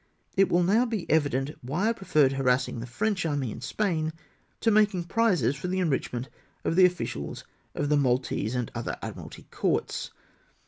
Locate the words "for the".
5.55-5.77